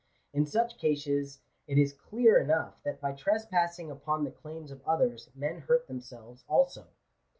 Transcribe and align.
In 0.33 0.47
such 0.47 0.79
cases 0.79 1.41
it 1.67 1.77
is 1.77 1.93
clear 1.93 2.39
enough, 2.39 2.81
that 2.83 2.99
by 2.99 3.11
trespassing 3.13 3.91
upon 3.91 4.23
the 4.23 4.31
claims 4.31 4.71
of 4.71 4.81
others, 4.83 5.29
men 5.35 5.59
hurt 5.59 5.85
themselves 5.87 6.43
also. 6.47 6.87